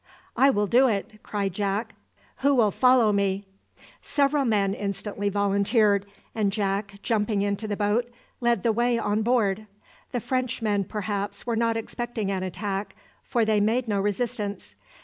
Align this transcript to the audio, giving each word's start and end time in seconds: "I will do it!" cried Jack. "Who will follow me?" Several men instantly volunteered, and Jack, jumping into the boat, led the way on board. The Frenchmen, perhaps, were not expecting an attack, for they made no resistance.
"I 0.35 0.49
will 0.49 0.65
do 0.65 0.87
it!" 0.87 1.21
cried 1.21 1.53
Jack. 1.53 1.93
"Who 2.37 2.55
will 2.55 2.71
follow 2.71 3.13
me?" 3.13 3.45
Several 4.01 4.45
men 4.45 4.73
instantly 4.73 5.29
volunteered, 5.29 6.07
and 6.33 6.51
Jack, 6.51 6.95
jumping 7.03 7.43
into 7.43 7.67
the 7.67 7.77
boat, 7.77 8.09
led 8.39 8.63
the 8.63 8.71
way 8.71 8.97
on 8.97 9.21
board. 9.21 9.67
The 10.11 10.19
Frenchmen, 10.19 10.85
perhaps, 10.85 11.45
were 11.45 11.55
not 11.55 11.77
expecting 11.77 12.31
an 12.31 12.41
attack, 12.41 12.95
for 13.21 13.45
they 13.45 13.61
made 13.61 13.87
no 13.87 14.01
resistance. 14.01 14.73